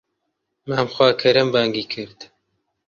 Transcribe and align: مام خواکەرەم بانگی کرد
مام 0.67 0.87
خواکەرەم 0.95 1.49
بانگی 1.53 1.83
کرد 1.93 2.19